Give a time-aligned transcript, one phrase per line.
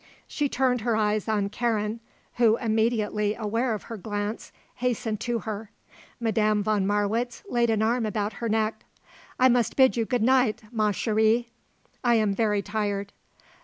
[0.25, 1.99] She turned her eyes on Karen,
[2.37, 5.69] who, immediately aware of her glance, hastened to her.
[6.19, 8.83] Madame von Marwitz laid an arm about her neck.
[9.39, 11.49] "I must bid you good night, ma chérie.
[12.03, 13.13] I am very tired."